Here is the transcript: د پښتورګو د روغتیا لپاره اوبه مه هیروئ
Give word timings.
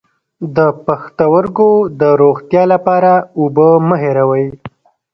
د 0.55 0.57
پښتورګو 0.85 1.71
د 1.99 2.01
روغتیا 2.21 2.63
لپاره 2.73 3.13
اوبه 3.39 3.67
مه 3.87 3.95
هیروئ 4.03 4.45